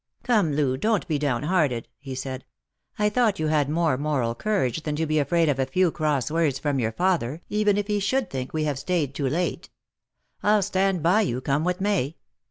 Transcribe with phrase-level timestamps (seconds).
[0.23, 2.43] "Come, Loo, don't be down hearted," he said;"
[2.97, 6.31] I thought you had more moral courage than to be afraid of a few cross
[6.31, 9.69] words from your father, even if he should think we have stayed too late.
[10.41, 12.15] I'll stand by you, come what may.